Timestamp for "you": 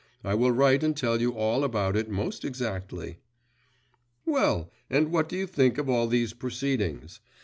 1.21-1.33, 5.37-5.45